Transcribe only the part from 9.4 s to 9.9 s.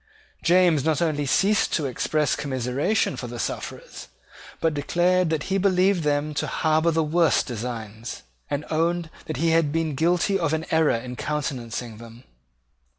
had